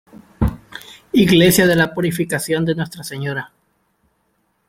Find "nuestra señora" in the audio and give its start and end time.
2.73-3.51